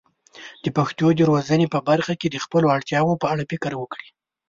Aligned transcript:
د 0.63 0.65
پښتو 0.77 1.05
د 1.15 1.19
روزنې 1.31 1.67
په 1.73 1.79
برخه 1.89 2.13
کې 2.19 2.27
د 2.31 2.37
خپلو 2.45 2.65
اړتیاوو 2.75 3.19
په 3.21 3.25
اړه 3.33 3.43
فکر 3.51 3.71
وکړي. 3.77 4.07